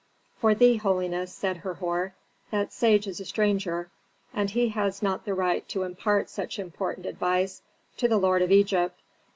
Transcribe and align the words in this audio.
"For 0.37 0.55
thee, 0.55 0.77
holiness," 0.77 1.31
said 1.31 1.57
Herhor, 1.57 2.15
"that 2.49 2.73
sage 2.73 3.05
is 3.05 3.19
a 3.19 3.25
stranger, 3.25 3.91
and 4.33 4.49
he 4.49 4.69
has 4.69 5.03
not 5.03 5.25
the 5.25 5.35
right 5.35 5.69
to 5.69 5.83
impart 5.83 6.27
such 6.27 6.57
important 6.57 7.05
advice 7.05 7.61
to 7.97 8.07
the 8.07 8.17
lord 8.17 8.41
of 8.41 8.51
Egypt. 8.51 8.99